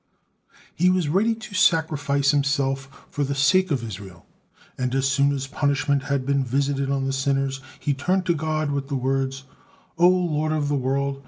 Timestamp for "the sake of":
3.23-3.83